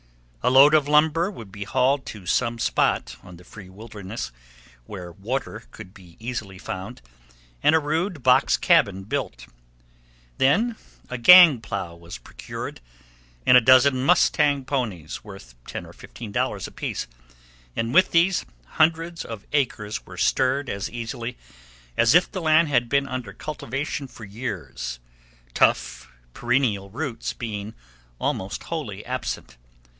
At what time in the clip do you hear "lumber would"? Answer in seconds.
0.87-1.51